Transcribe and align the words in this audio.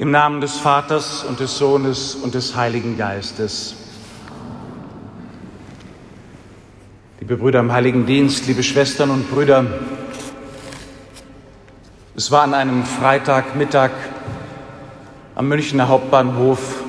Im 0.00 0.12
Namen 0.12 0.40
des 0.40 0.56
Vaters 0.58 1.24
und 1.24 1.40
des 1.40 1.58
Sohnes 1.58 2.14
und 2.14 2.32
des 2.32 2.54
Heiligen 2.54 2.96
Geistes. 2.96 3.74
Liebe 7.18 7.36
Brüder 7.36 7.58
im 7.58 7.72
Heiligen 7.72 8.06
Dienst, 8.06 8.46
liebe 8.46 8.62
Schwestern 8.62 9.10
und 9.10 9.28
Brüder, 9.28 9.66
es 12.14 12.30
war 12.30 12.42
an 12.44 12.54
einem 12.54 12.84
Freitagmittag 12.84 13.90
am 15.34 15.48
Münchner 15.48 15.88
Hauptbahnhof 15.88 16.84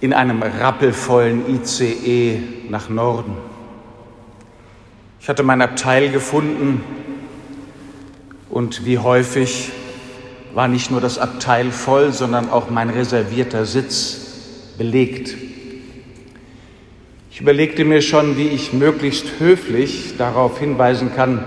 in 0.00 0.12
einem 0.12 0.42
rappelvollen 0.42 1.48
ICE 1.48 2.42
nach 2.68 2.88
Norden. 2.88 3.36
Ich 5.20 5.28
hatte 5.28 5.44
mein 5.44 5.62
Abteil 5.62 6.10
gefunden 6.10 6.82
und 8.50 8.84
wie 8.84 8.98
häufig 8.98 9.70
war 10.54 10.68
nicht 10.68 10.90
nur 10.90 11.00
das 11.00 11.18
Abteil 11.18 11.70
voll, 11.72 12.12
sondern 12.12 12.48
auch 12.48 12.70
mein 12.70 12.88
reservierter 12.88 13.66
Sitz 13.66 14.20
belegt. 14.78 15.34
Ich 17.30 17.40
überlegte 17.40 17.84
mir 17.84 18.00
schon, 18.00 18.36
wie 18.36 18.46
ich 18.46 18.72
möglichst 18.72 19.40
höflich 19.40 20.16
darauf 20.16 20.60
hinweisen 20.60 21.12
kann, 21.14 21.44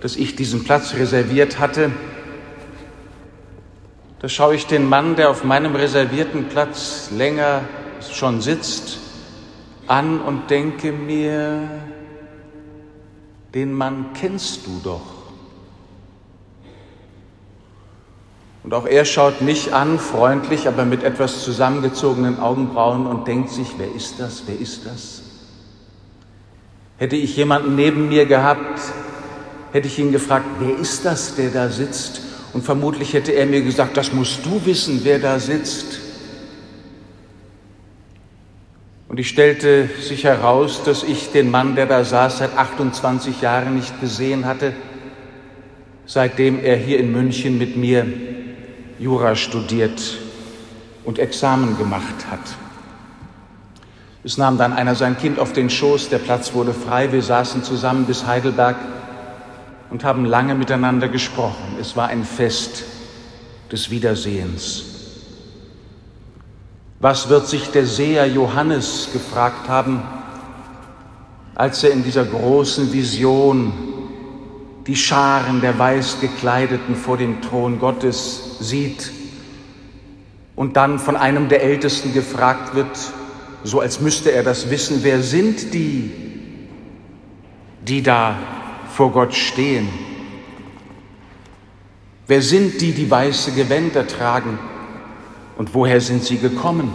dass 0.00 0.14
ich 0.14 0.36
diesen 0.36 0.62
Platz 0.62 0.94
reserviert 0.94 1.58
hatte. 1.58 1.90
Da 4.20 4.28
schaue 4.28 4.54
ich 4.54 4.66
den 4.66 4.88
Mann, 4.88 5.16
der 5.16 5.30
auf 5.30 5.42
meinem 5.42 5.74
reservierten 5.74 6.44
Platz 6.44 7.10
länger 7.16 7.62
schon 8.12 8.40
sitzt, 8.40 8.98
an 9.88 10.20
und 10.20 10.50
denke 10.50 10.92
mir, 10.92 11.68
den 13.54 13.72
Mann 13.72 14.10
kennst 14.14 14.66
du 14.66 14.80
doch. 14.84 15.19
Und 18.62 18.74
auch 18.74 18.86
er 18.86 19.04
schaut 19.04 19.40
mich 19.40 19.72
an, 19.72 19.98
freundlich, 19.98 20.68
aber 20.68 20.84
mit 20.84 21.02
etwas 21.02 21.44
zusammengezogenen 21.44 22.38
Augenbrauen 22.38 23.06
und 23.06 23.26
denkt 23.26 23.50
sich, 23.50 23.68
wer 23.78 23.92
ist 23.94 24.20
das, 24.20 24.42
wer 24.46 24.58
ist 24.58 24.84
das? 24.86 25.22
Hätte 26.98 27.16
ich 27.16 27.36
jemanden 27.36 27.74
neben 27.74 28.08
mir 28.08 28.26
gehabt, 28.26 28.80
hätte 29.72 29.86
ich 29.88 29.98
ihn 29.98 30.12
gefragt, 30.12 30.44
wer 30.58 30.76
ist 30.76 31.06
das, 31.06 31.34
der 31.36 31.48
da 31.48 31.70
sitzt? 31.70 32.20
Und 32.52 32.62
vermutlich 32.62 33.14
hätte 33.14 33.32
er 33.32 33.46
mir 33.46 33.62
gesagt, 33.62 33.96
das 33.96 34.12
musst 34.12 34.44
du 34.44 34.60
wissen, 34.66 35.00
wer 35.04 35.18
da 35.18 35.38
sitzt. 35.38 36.00
Und 39.08 39.18
ich 39.18 39.28
stellte 39.28 39.88
sich 40.00 40.24
heraus, 40.24 40.82
dass 40.84 41.02
ich 41.02 41.32
den 41.32 41.50
Mann, 41.50 41.74
der 41.76 41.86
da 41.86 42.04
saß, 42.04 42.38
seit 42.38 42.56
28 42.56 43.40
Jahren 43.40 43.76
nicht 43.76 44.00
gesehen 44.00 44.44
hatte, 44.44 44.74
seitdem 46.04 46.62
er 46.62 46.76
hier 46.76 46.98
in 46.98 47.12
München 47.12 47.56
mit 47.56 47.76
mir 47.76 48.06
Jura 49.00 49.34
studiert 49.34 50.18
und 51.04 51.18
Examen 51.18 51.78
gemacht 51.78 52.26
hat. 52.30 52.38
Es 54.22 54.36
nahm 54.36 54.58
dann 54.58 54.74
einer 54.74 54.94
sein 54.94 55.16
Kind 55.16 55.38
auf 55.38 55.54
den 55.54 55.70
Schoß, 55.70 56.10
der 56.10 56.18
Platz 56.18 56.52
wurde 56.52 56.74
frei, 56.74 57.10
wir 57.10 57.22
saßen 57.22 57.64
zusammen 57.64 58.04
bis 58.04 58.26
Heidelberg 58.26 58.76
und 59.88 60.04
haben 60.04 60.26
lange 60.26 60.54
miteinander 60.54 61.08
gesprochen. 61.08 61.76
Es 61.80 61.96
war 61.96 62.08
ein 62.08 62.24
Fest 62.24 62.84
des 63.72 63.90
Wiedersehens. 63.90 64.84
Was 66.98 67.30
wird 67.30 67.48
sich 67.48 67.70
der 67.70 67.86
Seher 67.86 68.26
Johannes 68.26 69.08
gefragt 69.14 69.70
haben, 69.70 70.02
als 71.54 71.82
er 71.82 71.92
in 71.92 72.04
dieser 72.04 72.26
großen 72.26 72.92
Vision 72.92 73.72
die 74.90 74.96
Scharen 74.96 75.60
der 75.60 75.78
Weißgekleideten 75.78 76.96
vor 76.96 77.16
dem 77.16 77.40
Thron 77.42 77.78
Gottes 77.78 78.56
sieht 78.58 79.12
und 80.56 80.76
dann 80.76 80.98
von 80.98 81.14
einem 81.14 81.48
der 81.48 81.62
Ältesten 81.62 82.12
gefragt 82.12 82.74
wird, 82.74 82.98
so 83.62 83.78
als 83.78 84.00
müsste 84.00 84.32
er 84.32 84.42
das 84.42 84.68
wissen, 84.68 85.04
wer 85.04 85.22
sind 85.22 85.74
die, 85.74 86.10
die 87.86 88.02
da 88.02 88.36
vor 88.92 89.12
Gott 89.12 89.32
stehen? 89.32 89.88
Wer 92.26 92.42
sind 92.42 92.80
die, 92.80 92.90
die 92.90 93.08
weiße 93.08 93.52
Gewänder 93.52 94.08
tragen 94.08 94.58
und 95.56 95.72
woher 95.72 96.00
sind 96.00 96.24
sie 96.24 96.38
gekommen? 96.38 96.92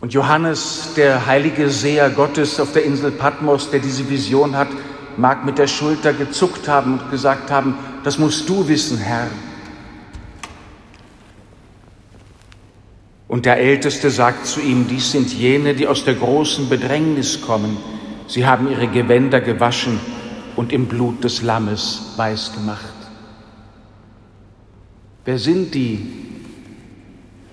Und 0.00 0.14
Johannes, 0.14 0.94
der 0.96 1.26
heilige 1.26 1.68
Seher 1.68 2.08
Gottes 2.08 2.60
auf 2.60 2.72
der 2.72 2.84
Insel 2.84 3.10
Patmos, 3.10 3.70
der 3.70 3.80
diese 3.80 4.08
Vision 4.08 4.56
hat, 4.56 4.68
mag 5.18 5.44
mit 5.44 5.58
der 5.58 5.66
Schulter 5.66 6.12
gezuckt 6.12 6.68
haben 6.68 6.98
und 6.98 7.10
gesagt 7.10 7.50
haben, 7.50 7.76
das 8.04 8.18
musst 8.18 8.48
du 8.48 8.68
wissen, 8.68 8.98
Herr. 8.98 9.28
Und 13.28 13.44
der 13.44 13.58
Älteste 13.58 14.10
sagt 14.10 14.46
zu 14.46 14.60
ihm, 14.60 14.86
dies 14.88 15.12
sind 15.12 15.32
jene, 15.32 15.74
die 15.74 15.86
aus 15.86 16.04
der 16.04 16.14
großen 16.14 16.68
Bedrängnis 16.68 17.40
kommen. 17.40 17.76
Sie 18.28 18.46
haben 18.46 18.70
ihre 18.70 18.88
Gewänder 18.88 19.40
gewaschen 19.40 20.00
und 20.54 20.72
im 20.72 20.86
Blut 20.86 21.24
des 21.24 21.42
Lammes 21.42 22.12
weiß 22.16 22.52
gemacht. 22.54 22.94
Wer 25.24 25.38
sind 25.38 25.74
die? 25.74 26.06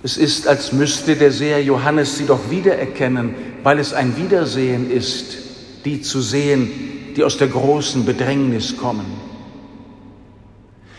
Es 0.03 0.17
ist, 0.17 0.47
als 0.47 0.73
müsste 0.73 1.15
der 1.15 1.31
Seher 1.31 1.63
Johannes 1.63 2.17
sie 2.17 2.25
doch 2.25 2.49
wiedererkennen, 2.49 3.33
weil 3.63 3.79
es 3.79 3.93
ein 3.93 4.15
Wiedersehen 4.17 4.91
ist, 4.91 5.37
die 5.85 6.01
zu 6.01 6.21
sehen, 6.21 6.69
die 7.15 7.23
aus 7.23 7.37
der 7.37 7.47
großen 7.47 8.05
Bedrängnis 8.05 8.77
kommen. 8.77 9.05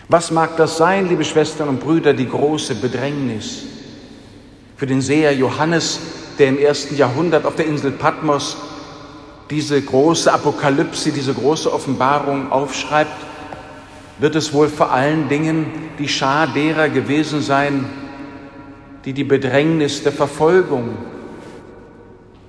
Was 0.09 0.31
mag 0.31 0.57
das 0.57 0.77
sein, 0.77 1.09
liebe 1.09 1.25
Schwestern 1.25 1.69
und 1.69 1.81
Brüder, 1.81 2.13
die 2.13 2.29
große 2.29 2.75
Bedrängnis? 2.75 3.63
Für 4.77 4.87
den 4.87 5.01
Seher 5.01 5.35
Johannes, 5.35 5.99
der 6.39 6.49
im 6.49 6.59
ersten 6.59 6.97
Jahrhundert 6.97 7.47
auf 7.47 7.57
der 7.57 7.67
Insel 7.67 7.93
Patmos 7.93 8.57
diese 9.51 9.81
große 9.81 10.33
Apokalypse, 10.33 11.13
diese 11.13 11.35
große 11.35 11.73
Offenbarung 11.73 12.51
aufschreibt, 12.51 13.13
wird 14.19 14.35
es 14.37 14.53
wohl 14.53 14.69
vor 14.69 14.93
allen 14.93 15.29
Dingen 15.29 15.67
die 15.99 16.09
Schar 16.09 16.47
derer 16.47 16.89
gewesen 16.89 17.41
sein, 17.41 17.85
die 19.05 19.13
die 19.13 19.25
Bedrängnis 19.25 20.03
der 20.03 20.13
Verfolgung, 20.13 20.97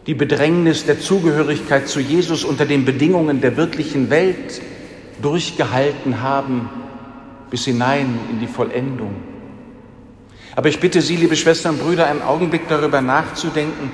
die 0.08 0.14
Bedrängnis 0.14 0.86
der 0.86 1.00
Zugehörigkeit 1.00 1.88
zu 1.88 2.00
Jesus 2.00 2.44
unter 2.44 2.66
den 2.66 2.86
Bedingungen 2.86 3.42
der 3.42 3.58
wirklichen 3.58 4.10
Welt 4.10 4.62
durchgehalten 5.22 6.22
haben 6.22 6.70
bis 7.50 7.66
hinein 7.66 8.20
in 8.32 8.40
die 8.40 8.48
Vollendung. 8.48 9.16
Aber 10.56 10.70
ich 10.70 10.80
bitte 10.80 11.02
Sie, 11.02 11.18
liebe 11.18 11.36
Schwestern 11.36 11.76
und 11.76 11.82
Brüder, 11.82 12.08
einen 12.08 12.22
Augenblick 12.22 12.68
darüber 12.70 13.02
nachzudenken, 13.02 13.92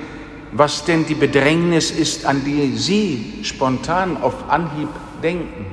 was 0.52 0.84
denn 0.84 1.06
die 1.06 1.14
Bedrängnis 1.14 1.90
ist, 1.90 2.26
an 2.26 2.44
die 2.44 2.76
Sie 2.76 3.40
spontan 3.42 4.16
auf 4.18 4.50
Anhieb 4.50 4.88
denken. 5.22 5.66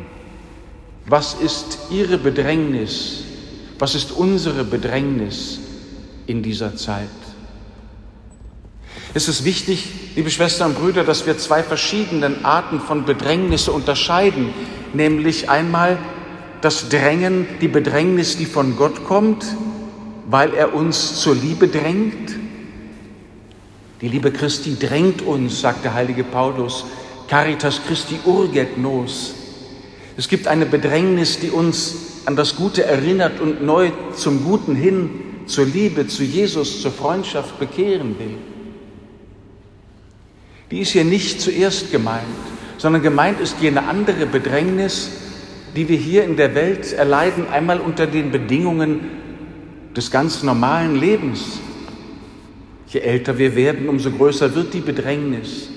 Was 1.06 1.34
ist 1.34 1.80
Ihre 1.92 2.18
Bedrängnis? 2.18 3.24
Was 3.78 3.94
ist 3.94 4.12
unsere 4.12 4.64
Bedrängnis 4.64 5.60
in 6.28 6.42
dieser 6.42 6.76
Zeit? 6.76 7.10
Es 9.16 9.28
ist 9.28 9.44
wichtig, 9.44 9.88
liebe 10.16 10.30
Schwestern 10.30 10.70
und 10.70 10.80
Brüder, 10.80 11.04
dass 11.04 11.26
wir 11.26 11.36
zwei 11.40 11.64
verschiedene 11.64 12.32
Arten 12.44 12.80
von 12.80 13.06
Bedrängnisse 13.06 13.72
unterscheiden, 13.72 14.54
nämlich 14.94 15.50
einmal 15.50 15.98
das 16.62 16.90
Drängen, 16.90 17.48
die 17.60 17.68
Bedrängnis, 17.68 18.38
die 18.38 18.46
von 18.46 18.78
Gott 18.78 19.04
kommt, 19.06 19.46
weil 20.30 20.54
er 20.54 20.76
uns 20.76 21.22
zur 21.22 21.34
Liebe 21.34 21.68
drängt. 21.68 22.36
Die 24.02 24.08
Liebe 24.08 24.32
Christi 24.32 24.78
drängt 24.80 25.24
uns, 25.24 25.60
sagt 25.60 25.86
der 25.86 25.96
heilige 25.96 26.24
Paulus, 26.24 26.86
Caritas 27.28 27.82
Christi 27.88 28.20
urget 28.26 28.78
nos. 28.78 29.34
Es 30.18 30.28
gibt 30.28 30.48
eine 30.48 30.68
Bedrängnis, 30.68 31.40
die 31.40 31.50
uns 31.50 31.96
an 32.26 32.36
das 32.36 32.56
Gute 32.56 32.86
erinnert 32.86 33.40
und 33.40 33.64
neu 33.64 33.90
zum 34.16 34.44
Guten 34.44 34.76
hin, 34.76 35.10
zur 35.48 35.66
Liebe, 35.66 36.06
zu 36.06 36.24
Jesus, 36.24 36.84
zur 36.84 36.92
Freundschaft 36.92 37.60
bekehren 37.60 38.20
will. 38.20 38.38
Die 40.72 40.80
ist 40.80 40.92
hier 40.92 41.04
nicht 41.04 41.42
zuerst 41.42 41.92
gemeint, 41.92 42.26
sondern 42.78 43.02
gemeint 43.02 43.40
ist 43.40 43.58
jene 43.62 43.84
andere 43.84 44.26
Bedrängnis, 44.26 45.12
die 45.76 45.90
wir 45.90 45.98
hier 45.98 46.24
in 46.24 46.36
der 46.36 46.56
Welt 46.56 46.94
erleiden, 46.94 47.48
einmal 47.50 47.80
unter 47.80 48.08
den 48.08 48.32
Bedingungen 48.32 49.02
des 49.96 50.12
ganz 50.12 50.44
normalen 50.44 50.96
Lebens. 50.96 51.60
Je 52.88 53.00
älter 53.00 53.38
wir 53.38 53.56
werden, 53.56 53.90
umso 53.90 54.12
größer 54.12 54.54
wird 54.56 54.74
die 54.74 54.82
Bedrängnis. 54.82 55.70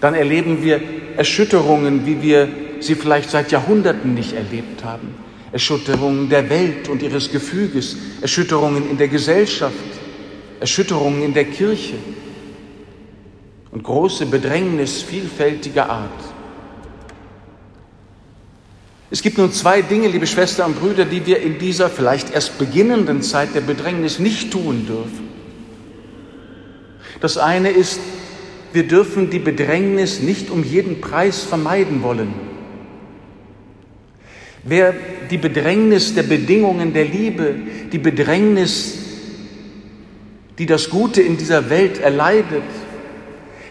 Dann 0.00 0.14
erleben 0.14 0.62
wir 0.62 0.80
Erschütterungen, 1.16 2.06
wie 2.06 2.22
wir 2.22 2.48
sie 2.80 2.94
vielleicht 2.94 3.30
seit 3.30 3.52
Jahrhunderten 3.52 4.14
nicht 4.14 4.32
erlebt 4.32 4.82
haben. 4.82 5.14
Erschütterungen 5.52 6.28
der 6.28 6.48
Welt 6.48 6.88
und 6.88 7.02
ihres 7.02 7.30
Gefüges, 7.30 7.96
Erschütterungen 8.20 8.88
in 8.90 8.96
der 8.96 9.08
Gesellschaft, 9.08 9.74
Erschütterungen 10.60 11.22
in 11.22 11.34
der 11.34 11.44
Kirche 11.44 11.96
und 13.72 13.82
große 13.82 14.26
Bedrängnis 14.26 15.02
vielfältiger 15.02 15.88
Art. 15.88 16.10
Es 19.12 19.22
gibt 19.22 19.38
nun 19.38 19.52
zwei 19.52 19.82
Dinge, 19.82 20.08
liebe 20.08 20.26
Schwestern 20.26 20.72
und 20.72 20.80
Brüder, 20.80 21.04
die 21.04 21.26
wir 21.26 21.40
in 21.40 21.58
dieser 21.58 21.90
vielleicht 21.90 22.32
erst 22.32 22.58
beginnenden 22.58 23.22
Zeit 23.22 23.54
der 23.54 23.60
Bedrängnis 23.60 24.20
nicht 24.20 24.52
tun 24.52 24.86
dürfen. 24.86 25.28
Das 27.20 27.36
eine 27.36 27.70
ist, 27.70 28.00
wir 28.72 28.86
dürfen 28.86 29.28
die 29.30 29.40
Bedrängnis 29.40 30.20
nicht 30.20 30.48
um 30.48 30.62
jeden 30.62 31.00
Preis 31.00 31.42
vermeiden 31.42 32.02
wollen. 32.02 32.32
Wer 34.62 34.94
die 35.30 35.38
Bedrängnis 35.38 36.14
der 36.14 36.22
Bedingungen 36.22 36.92
der 36.92 37.06
Liebe, 37.06 37.54
die 37.92 37.98
Bedrängnis, 37.98 38.98
die 40.58 40.66
das 40.66 40.88
Gute 40.88 41.20
in 41.20 41.36
dieser 41.36 41.68
Welt 41.68 41.98
erleidet, 41.98 42.62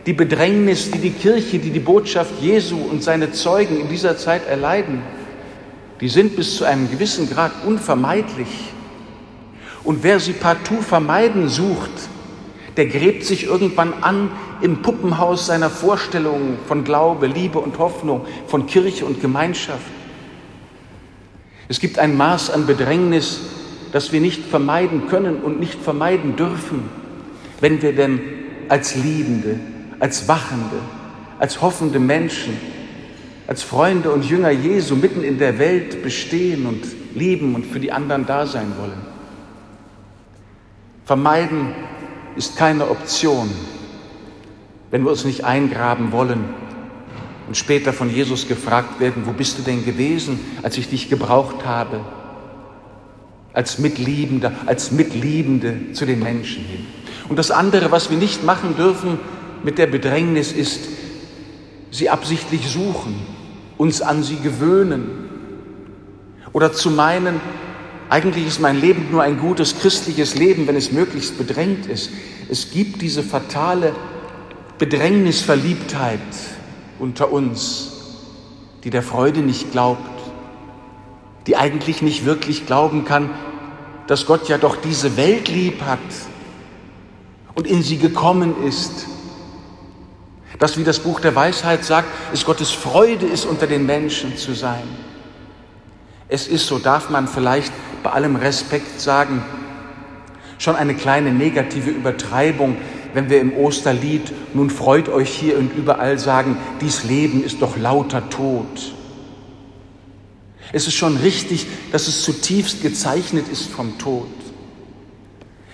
die 0.09 0.13
Bedrängnis, 0.13 0.89
die 0.89 0.97
die 0.97 1.11
Kirche, 1.11 1.59
die 1.59 1.69
die 1.69 1.79
Botschaft 1.79 2.41
Jesu 2.41 2.77
und 2.77 3.03
seine 3.03 3.31
Zeugen 3.31 3.79
in 3.79 3.89
dieser 3.89 4.17
Zeit 4.17 4.47
erleiden, 4.47 5.03
die 6.01 6.09
sind 6.09 6.35
bis 6.35 6.57
zu 6.57 6.65
einem 6.65 6.89
gewissen 6.89 7.29
Grad 7.29 7.51
unvermeidlich. 7.63 8.47
Und 9.83 10.01
wer 10.01 10.19
sie 10.19 10.33
partout 10.33 10.81
vermeiden 10.81 11.47
sucht, 11.47 11.91
der 12.75 12.87
gräbt 12.87 13.23
sich 13.23 13.43
irgendwann 13.43 13.93
an 14.01 14.31
im 14.61 14.81
Puppenhaus 14.81 15.45
seiner 15.45 15.69
Vorstellungen 15.69 16.57
von 16.67 16.83
Glaube, 16.83 17.27
Liebe 17.27 17.59
und 17.59 17.77
Hoffnung, 17.77 18.25
von 18.47 18.65
Kirche 18.65 19.05
und 19.05 19.21
Gemeinschaft. 19.21 19.91
Es 21.67 21.79
gibt 21.79 21.99
ein 21.99 22.17
Maß 22.17 22.49
an 22.49 22.65
Bedrängnis, 22.65 23.41
das 23.91 24.11
wir 24.11 24.21
nicht 24.21 24.43
vermeiden 24.43 25.05
können 25.07 25.35
und 25.35 25.59
nicht 25.59 25.79
vermeiden 25.79 26.35
dürfen, 26.35 26.89
wenn 27.61 27.83
wir 27.83 27.93
denn 27.93 28.19
als 28.69 28.95
Liebende, 28.95 29.59
als 29.99 30.27
Wachende, 30.27 30.77
als 31.39 31.61
hoffende 31.61 31.99
Menschen 31.99 32.57
als 33.49 33.63
Freunde 33.63 34.11
und 34.11 34.29
Jünger 34.29 34.51
Jesu 34.51 34.95
mitten 34.95 35.23
in 35.23 35.39
der 35.39 35.57
Welt 35.57 36.03
bestehen 36.03 36.67
und 36.67 36.83
lieben 37.15 37.55
und 37.55 37.65
für 37.65 37.79
die 37.79 37.91
anderen 37.91 38.27
da 38.27 38.45
sein 38.45 38.73
wollen. 38.79 39.01
Vermeiden 41.03 41.73
ist 42.35 42.57
keine 42.57 42.87
Option, 42.91 43.49
wenn 44.91 45.01
wir 45.03 45.09
uns 45.09 45.25
nicht 45.25 45.45
eingraben 45.45 46.11
wollen 46.11 46.43
und 47.47 47.57
später 47.57 47.91
von 47.91 48.13
Jesus 48.13 48.47
gefragt 48.47 48.99
werden, 48.99 49.23
wo 49.25 49.31
bist 49.31 49.57
du 49.57 49.63
denn 49.63 49.83
gewesen, 49.83 50.39
als 50.61 50.77
ich 50.77 50.87
dich 50.87 51.09
gebraucht 51.09 51.65
habe? 51.65 52.01
Als 53.53 53.79
Mitliebender, 53.79 54.51
als 54.67 54.91
Mitliebende 54.91 55.93
zu 55.93 56.05
den 56.05 56.19
Menschen 56.19 56.65
hin. 56.65 56.85
Und 57.29 57.39
das 57.39 57.49
andere, 57.49 57.89
was 57.89 58.11
wir 58.11 58.17
nicht 58.19 58.43
machen 58.43 58.75
dürfen 58.77 59.17
mit 59.63 59.77
der 59.77 59.87
Bedrängnis, 59.87 60.51
ist, 60.51 60.81
sie 61.91 62.09
absichtlich 62.09 62.69
suchen, 62.69 63.15
uns 63.77 64.01
an 64.01 64.23
sie 64.23 64.37
gewöhnen 64.37 65.29
oder 66.53 66.73
zu 66.73 66.91
meinen, 66.91 67.39
eigentlich 68.09 68.47
ist 68.47 68.59
mein 68.59 68.79
Leben 68.79 69.07
nur 69.11 69.21
ein 69.21 69.39
gutes 69.39 69.79
christliches 69.79 70.35
Leben, 70.35 70.67
wenn 70.67 70.75
es 70.75 70.91
möglichst 70.91 71.37
bedrängt 71.37 71.85
ist. 71.85 72.09
Es 72.49 72.71
gibt 72.71 73.01
diese 73.01 73.21
fatale 73.21 73.93
Bedrängnisverliebtheit 74.79 76.19
unter 76.97 77.31
uns, 77.31 77.91
die 78.83 78.89
der 78.89 79.03
Freude 79.03 79.41
nicht 79.41 79.71
glaubt, 79.71 80.01
die 81.45 81.55
eigentlich 81.55 82.01
nicht 82.01 82.25
wirklich 82.25 82.65
glauben 82.65 83.05
kann, 83.05 83.29
dass 84.07 84.25
Gott 84.25 84.49
ja 84.49 84.57
doch 84.57 84.75
diese 84.75 85.17
Welt 85.17 85.49
lieb 85.49 85.83
hat 85.83 85.99
und 87.53 87.67
in 87.67 87.83
sie 87.83 87.97
gekommen 87.97 88.55
ist 88.65 89.05
das, 90.59 90.77
wie 90.77 90.83
das 90.83 90.99
Buch 90.99 91.21
der 91.21 91.33
Weisheit 91.35 91.85
sagt, 91.85 92.09
ist 92.33 92.45
Gottes 92.45 92.71
Freude 92.71 93.25
ist, 93.25 93.45
unter 93.45 93.65
den 93.65 93.85
Menschen 93.85 94.37
zu 94.37 94.53
sein. 94.53 94.83
Es 96.27 96.47
ist, 96.47 96.67
so 96.67 96.77
darf 96.77 97.09
man 97.09 97.27
vielleicht 97.27 97.73
bei 98.03 98.11
allem 98.11 98.35
Respekt 98.35 98.99
sagen, 98.99 99.41
schon 100.59 100.75
eine 100.75 100.93
kleine 100.93 101.31
negative 101.31 101.89
Übertreibung, 101.89 102.77
wenn 103.13 103.29
wir 103.29 103.39
im 103.39 103.55
Osterlied 103.57 104.31
nun 104.53 104.69
freut 104.69 105.09
euch 105.09 105.29
hier 105.29 105.57
und 105.57 105.73
überall 105.75 106.19
sagen, 106.19 106.57
dies 106.81 107.05
Leben 107.05 107.43
ist 107.43 107.61
doch 107.61 107.77
lauter 107.77 108.29
Tod. 108.29 108.93
Es 110.71 110.85
ist 110.85 110.93
schon 110.93 111.17
richtig, 111.17 111.65
dass 111.91 112.07
es 112.07 112.21
zutiefst 112.21 112.83
gezeichnet 112.83 113.47
ist 113.51 113.67
vom 113.71 113.97
Tod. 113.97 114.27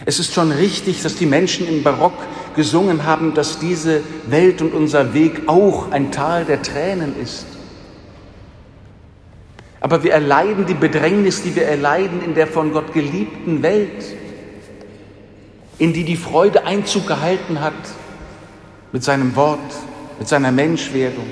Es 0.06 0.20
ist 0.20 0.34
schon 0.34 0.52
richtig, 0.52 1.02
dass 1.02 1.16
die 1.16 1.26
Menschen 1.26 1.68
im 1.68 1.84
Barock 1.84 2.14
gesungen 2.56 3.06
haben, 3.06 3.34
dass 3.34 3.60
diese 3.60 4.02
Welt 4.28 4.62
und 4.62 4.74
unser 4.74 5.14
Weg 5.14 5.44
auch 5.48 5.92
ein 5.92 6.12
Tal 6.12 6.46
der 6.46 6.62
Tränen 6.62 7.16
ist. 7.22 7.46
Aber 9.82 10.04
wir 10.04 10.14
erleiden 10.14 10.66
die 10.66 10.74
Bedrängnis, 10.74 11.44
die 11.44 11.56
wir 11.56 11.66
erleiden 11.66 12.24
in 12.24 12.34
der 12.34 12.48
von 12.48 12.72
Gott 12.72 12.92
geliebten 12.94 13.62
Welt, 13.62 14.04
in 15.78 15.94
die 15.94 16.04
die 16.04 16.16
Freude 16.16 16.66
Einzug 16.66 17.06
gehalten 17.06 17.62
hat 17.62 17.74
mit 18.92 19.04
seinem 19.04 19.36
Wort, 19.36 19.60
mit 20.18 20.28
seiner 20.28 20.52
Menschwerdung, 20.52 21.28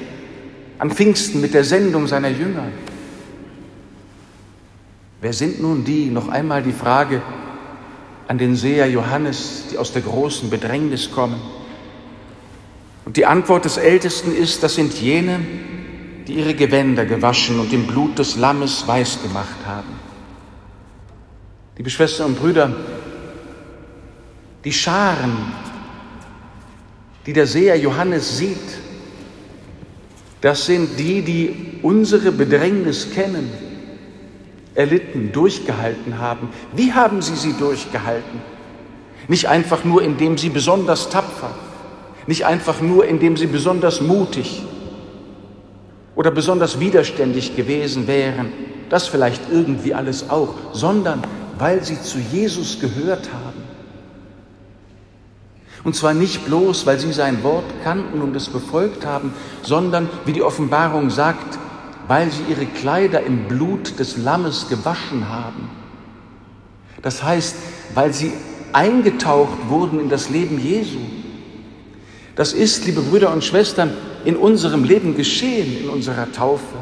am 0.78 0.92
Pfingsten 0.92 1.42
mit 1.42 1.54
der 1.54 1.64
Sendung 1.64 2.08
seiner 2.08 2.30
Jünger. 2.30 2.68
Wer 5.22 5.34
sind 5.34 5.62
nun 5.62 5.86
die, 5.86 6.10
noch 6.10 6.28
einmal 6.28 6.62
die 6.62 6.74
Frage, 6.74 7.22
an 8.28 8.38
den 8.38 8.56
Seher 8.56 8.90
Johannes, 8.90 9.66
die 9.72 9.78
aus 9.78 9.92
der 9.92 10.02
großen 10.02 10.50
Bedrängnis 10.50 11.12
kommen. 11.12 11.42
Und 13.06 13.18
die 13.18 13.26
Antwort 13.26 13.66
des 13.66 13.78
Ältesten 13.78 14.36
ist, 14.36 14.64
das 14.64 14.76
sind 14.76 14.94
jene, 14.94 15.40
die 16.28 16.34
ihre 16.34 16.54
Gewänder 16.54 17.06
gewaschen 17.06 17.60
und 17.60 17.74
im 17.74 17.86
Blut 17.86 18.18
des 18.18 18.38
Lammes 18.38 18.88
weiß 18.88 19.22
gemacht 19.24 19.66
haben. 19.66 20.00
Liebe 21.78 21.90
Schwestern 21.90 22.28
und 22.28 22.40
Brüder, 22.40 22.74
die 24.64 24.72
Scharen, 24.72 25.52
die 27.26 27.34
der 27.34 27.48
Seher 27.48 27.78
Johannes 27.78 28.38
sieht, 28.38 28.58
das 30.40 30.66
sind 30.66 31.00
die, 31.00 31.22
die 31.22 31.80
unsere 31.82 32.32
Bedrängnis 32.32 33.12
kennen, 33.12 33.50
erlitten, 34.76 35.32
durchgehalten 35.32 36.20
haben. 36.20 36.50
Wie 36.76 36.94
haben 36.94 37.22
sie 37.22 37.36
sie 37.36 37.54
durchgehalten? 37.54 38.42
Nicht 39.28 39.48
einfach 39.48 39.84
nur, 39.84 40.04
indem 40.04 40.38
sie 40.38 40.50
besonders 40.50 41.10
tapfer, 41.10 41.52
nicht 42.28 42.46
einfach 42.46 42.82
nur, 42.82 43.06
indem 43.06 43.38
sie 43.38 43.48
besonders 43.48 44.02
mutig 44.02 44.64
oder 46.16 46.32
besonders 46.32 46.80
widerständig 46.80 47.56
gewesen 47.56 48.08
wären, 48.08 48.52
das 48.90 49.08
vielleicht 49.08 49.52
irgendwie 49.52 49.94
alles 49.94 50.30
auch, 50.30 50.56
sondern 50.74 51.22
weil 51.58 51.84
sie 51.84 52.02
zu 52.02 52.18
Jesus 52.20 52.80
gehört 52.80 53.30
haben. 53.32 53.64
Und 55.84 55.96
zwar 55.96 56.14
nicht 56.14 56.46
bloß, 56.46 56.86
weil 56.86 57.00
sie 57.00 57.12
sein 57.12 57.44
Wort 57.44 57.66
kannten 57.84 58.22
und 58.22 58.36
es 58.36 58.48
befolgt 58.50 59.06
haben, 59.06 59.34
sondern, 59.64 60.10
wie 60.26 60.32
die 60.32 60.44
Offenbarung 60.44 61.10
sagt, 61.10 61.60
weil 62.08 62.32
sie 62.32 62.44
ihre 62.50 62.66
Kleider 62.66 63.24
im 63.24 63.48
Blut 63.48 64.00
des 64.00 64.18
Lammes 64.18 64.68
gewaschen 64.70 65.30
haben. 65.30 65.70
Das 67.02 67.24
heißt, 67.24 67.56
weil 67.94 68.14
sie 68.14 68.32
eingetaucht 68.72 69.70
wurden 69.70 70.00
in 70.00 70.10
das 70.10 70.30
Leben 70.30 70.60
Jesu. 70.60 71.00
Das 72.36 72.54
ist, 72.54 72.86
liebe 72.86 73.02
Brüder 73.02 73.32
und 73.32 73.44
Schwestern, 73.44 73.92
in 74.26 74.36
unserem 74.36 74.84
Leben 74.84 75.16
geschehen, 75.16 75.84
in 75.84 75.90
unserer 75.90 76.32
Taufe. 76.32 76.76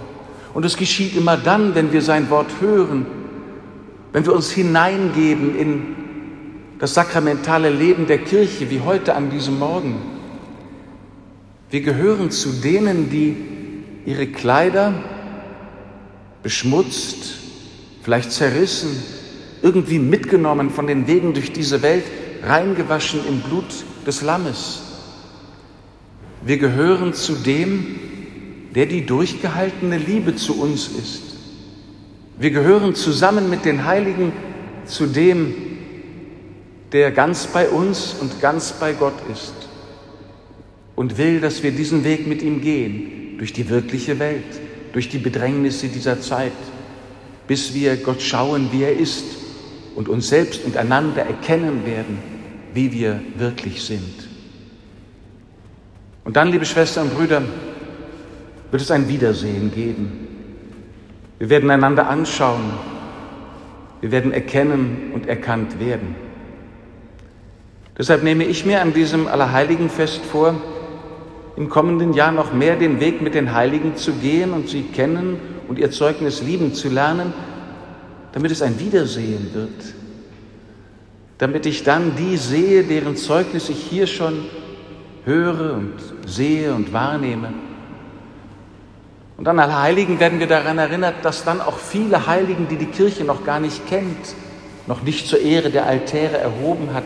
Und 0.54 0.66
es 0.66 0.78
geschieht 0.78 1.16
immer 1.16 1.38
dann, 1.38 1.76
wenn 1.76 1.92
wir 1.92 2.02
sein 2.02 2.30
Wort 2.30 2.48
hören, 2.62 3.06
wenn 4.14 4.26
wir 4.26 4.34
uns 4.34 4.52
hineingeben 4.52 5.58
in 5.58 5.96
das 6.80 6.94
sakramentale 6.94 7.70
Leben 7.70 8.08
der 8.08 8.18
Kirche, 8.20 8.70
wie 8.70 8.82
heute 8.82 9.16
an 9.16 9.30
diesem 9.30 9.60
Morgen. 9.60 10.02
Wir 11.70 11.82
gehören 11.82 12.32
zu 12.32 12.50
denen, 12.50 13.10
die 13.10 13.38
ihre 14.06 14.28
Kleider 14.28 14.94
beschmutzt, 16.44 17.36
vielleicht 18.04 18.32
zerrissen, 18.32 18.92
irgendwie 19.62 20.00
mitgenommen 20.00 20.70
von 20.70 20.88
den 20.88 21.08
Wegen 21.08 21.34
durch 21.34 21.52
diese 21.52 21.82
Welt, 21.82 22.04
reingewaschen 22.44 23.20
im 23.28 23.42
Blut 23.42 23.66
des 24.06 24.22
Lammes. 24.22 24.82
Wir 26.44 26.58
gehören 26.58 27.14
zu 27.14 27.34
dem, 27.34 28.00
der 28.74 28.88
die 28.88 29.06
durchgehaltene 29.06 29.98
Liebe 29.98 30.36
zu 30.36 30.60
uns 30.60 30.88
ist. 30.88 31.22
Wir 32.40 32.50
gehören 32.50 32.96
zusammen 32.96 33.50
mit 33.50 33.66
den 33.66 33.86
Heiligen 33.86 34.32
zu 34.86 35.06
dem, 35.06 35.54
der 36.92 37.12
ganz 37.12 37.48
bei 37.48 37.70
uns 37.70 38.16
und 38.20 38.42
ganz 38.42 38.74
bei 38.74 38.94
Gott 38.94 39.14
ist 39.32 39.54
und 40.96 41.18
will, 41.18 41.40
dass 41.40 41.62
wir 41.62 41.72
diesen 41.72 42.04
Weg 42.04 42.28
mit 42.28 42.42
ihm 42.42 42.62
gehen 42.62 43.38
durch 43.38 43.54
die 43.54 43.70
wirkliche 43.70 44.18
Welt 44.18 44.71
durch 44.94 45.10
die 45.10 45.18
Bedrängnisse 45.18 45.88
dieser 45.88 46.20
Zeit, 46.22 46.52
bis 47.48 47.74
wir 47.74 47.98
Gott 47.98 48.22
schauen, 48.22 48.70
wie 48.72 48.84
er 48.84 48.98
ist 48.98 49.26
und 49.96 50.10
uns 50.10 50.30
selbst 50.30 50.64
und 50.66 50.78
einander 50.78 51.24
erkennen 51.24 51.86
werden, 51.86 52.20
wie 52.74 52.92
wir 52.92 53.20
wirklich 53.38 53.84
sind. 53.84 54.30
Und 56.24 56.36
dann, 56.36 56.52
liebe 56.52 56.66
Schwestern 56.66 57.10
und 57.10 57.16
Brüder, 57.16 57.42
wird 58.70 58.82
es 58.82 58.92
ein 58.92 59.08
Wiedersehen 59.08 59.72
geben. 59.74 60.28
Wir 61.40 61.50
werden 61.50 61.70
einander 61.70 62.08
anschauen. 62.08 62.72
Wir 64.00 64.12
werden 64.12 64.32
erkennen 64.32 65.12
und 65.14 65.28
erkannt 65.28 65.80
werden. 65.80 66.16
Deshalb 67.98 68.24
nehme 68.24 68.46
ich 68.46 68.66
mir 68.66 68.82
an 68.82 68.94
diesem 68.94 69.28
Allerheiligenfest 69.28 70.24
vor, 70.26 70.56
im 71.56 71.70
kommenden 71.70 72.14
Jahr 72.14 72.32
noch 72.32 72.54
mehr 72.54 72.76
den 72.76 73.00
Weg 73.00 73.22
mit 73.22 73.36
den 73.36 73.54
Heiligen 73.54 73.96
zu 73.96 74.14
gehen 74.14 74.54
und 74.54 74.70
sie 74.70 74.84
kennen 74.84 75.40
und 75.68 75.80
ihr 75.80 75.92
Zeugnis 75.92 76.42
lieben 76.42 76.74
zu 76.74 76.90
lernen, 76.90 77.34
damit 78.32 78.52
es 78.52 78.62
ein 78.62 78.80
Wiedersehen 78.80 79.50
wird, 79.54 79.94
damit 81.38 81.66
ich 81.66 81.84
dann 81.84 82.16
die 82.16 82.38
sehe, 82.38 82.84
deren 82.84 83.18
Zeugnis 83.18 83.70
ich 83.70 83.84
hier 83.84 84.08
schon 84.08 84.46
höre 85.26 85.74
und 85.74 85.96
sehe 86.26 86.74
und 86.74 86.94
wahrnehme. 86.94 87.54
Und 89.38 89.48
an 89.48 89.60
Allerheiligen 89.60 90.20
werden 90.20 90.40
wir 90.40 90.48
daran 90.48 90.78
erinnert, 90.78 91.16
dass 91.24 91.44
dann 91.44 91.62
auch 91.62 91.78
viele 91.78 92.28
Heiligen, 92.28 92.68
die 92.68 92.78
die 92.78 92.86
Kirche 92.86 93.24
noch 93.24 93.44
gar 93.44 93.60
nicht 93.60 93.88
kennt, 93.88 94.36
noch 94.88 95.02
nicht 95.02 95.28
zur 95.28 95.42
Ehre 95.42 95.70
der 95.70 95.86
Altäre 95.86 96.38
erhoben 96.38 96.94
hat, 96.94 97.04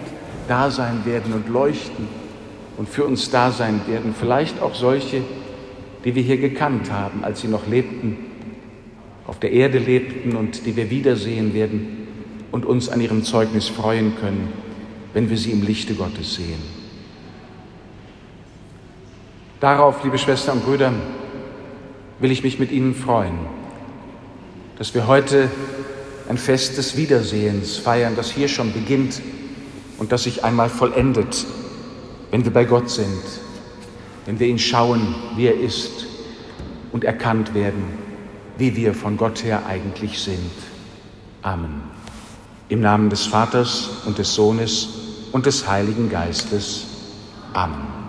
da 0.48 0.70
sein 0.70 1.06
werden 1.06 1.34
und 1.34 1.50
leuchten 1.50 2.25
und 2.78 2.90
für 2.90 3.06
uns 3.06 3.30
da 3.30 3.52
sein 3.52 3.82
werden. 3.88 4.14
Vielleicht 4.18 4.62
auch 4.62 4.76
solche, 4.76 5.22
die 6.04 6.16
wir 6.16 6.24
hier 6.24 6.38
gekannt 6.38 6.92
haben, 6.92 7.24
als 7.24 7.42
sie 7.42 7.48
noch 7.48 7.68
lebten, 7.68 8.18
auf 9.28 9.40
der 9.40 9.52
Erde 9.52 9.80
lebten 9.80 10.36
und 10.36 10.66
die 10.66 10.76
wir 10.76 10.90
wiedersehen 10.90 11.54
werden 11.54 12.08
und 12.52 12.66
uns 12.66 12.90
an 12.90 13.02
ihrem 13.02 13.24
Zeugnis 13.24 13.68
freuen 13.68 14.16
können, 14.18 14.54
wenn 15.14 15.30
wir 15.30 15.38
sie 15.38 15.52
im 15.52 15.64
Lichte 15.64 15.96
Gottes 15.96 16.36
sehen. 16.36 16.62
Darauf, 19.60 20.04
liebe 20.04 20.18
Schwestern 20.18 20.58
und 20.58 20.66
Brüder, 20.66 20.94
will 22.20 22.32
ich 22.32 22.44
mich 22.44 22.60
mit 22.60 22.72
Ihnen 22.72 22.94
freuen, 22.94 23.40
dass 24.78 24.94
wir 24.94 25.08
heute 25.08 25.50
ein 26.30 26.38
Fest 26.38 26.78
des 26.78 26.98
Wiedersehens 26.98 27.78
feiern, 27.78 28.16
das 28.16 28.32
hier 28.32 28.48
schon 28.48 28.74
beginnt 28.74 29.22
und 29.98 30.12
das 30.12 30.24
sich 30.24 30.44
einmal 30.44 30.70
vollendet, 30.70 31.46
wenn 32.36 32.44
wir 32.44 32.52
bei 32.52 32.66
Gott 32.66 32.90
sind, 32.90 33.24
wenn 34.26 34.38
wir 34.42 34.48
ihn 34.48 34.60
schauen, 34.60 35.16
wie 35.38 35.46
er 35.46 35.58
ist 35.58 36.06
und 36.92 37.06
erkannt 37.06 37.54
werden, 37.54 37.86
wie 38.58 38.76
wir 38.76 38.94
von 38.94 39.16
Gott 39.16 39.42
her 39.46 39.66
eigentlich 39.66 40.20
sind. 40.20 40.52
Amen. 41.44 41.84
Im 42.68 42.82
Namen 42.82 43.10
des 43.10 43.26
Vaters 43.26 44.02
und 44.06 44.18
des 44.18 44.36
Sohnes 44.36 44.90
und 45.32 45.46
des 45.46 45.66
Heiligen 45.66 46.10
Geistes. 46.10 46.88
Amen. 47.54 48.05